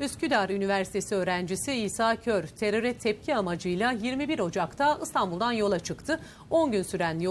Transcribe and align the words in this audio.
Üsküdar 0.00 0.50
Üniversitesi 0.50 1.14
öğrencisi 1.14 1.72
İsa 1.72 2.16
Kör 2.16 2.46
teröre 2.46 2.94
tepki 2.94 3.36
amacıyla 3.36 3.92
21 3.92 4.38
Ocak'ta 4.38 4.98
İstanbul'dan 5.02 5.52
yola 5.52 5.78
çıktı. 5.78 6.20
10 6.50 6.72
gün 6.72 6.82
süren 6.82 7.18
yol 7.18 7.28